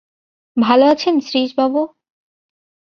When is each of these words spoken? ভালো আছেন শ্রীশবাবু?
ভালো 0.57 0.85
আছেন 0.85 1.15
শ্রীশবাবু? 1.19 1.81